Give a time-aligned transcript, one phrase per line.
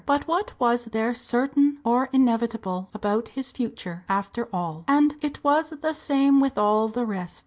[0.03, 4.83] But what was there certain or inevitable about his future after all?
[4.87, 7.39] And it was the same with all the rest.